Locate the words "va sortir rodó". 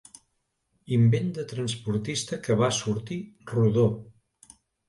2.65-3.89